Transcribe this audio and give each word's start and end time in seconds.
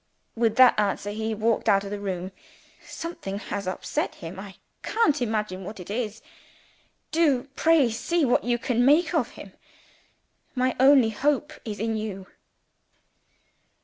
With 0.35 0.55
that 0.55 0.79
answer, 0.79 1.11
he 1.11 1.35
walked 1.35 1.69
out 1.69 1.83
of 1.83 1.91
the 1.91 1.99
room. 1.99 2.31
Something 2.83 3.37
has 3.37 3.67
upset 3.67 4.15
him 4.15 4.39
I 4.39 4.55
can't 4.81 5.21
imagine 5.21 5.63
what 5.63 5.79
it 5.79 5.91
is. 5.91 6.23
Do 7.11 7.47
pray 7.55 7.91
see 7.91 8.25
what 8.25 8.43
you 8.43 8.57
can 8.57 8.83
make 8.83 9.13
of 9.13 9.29
him! 9.37 9.53
My 10.55 10.75
only 10.79 11.11
hope 11.11 11.53
is 11.65 11.79
in 11.79 11.97
you." 11.97 12.25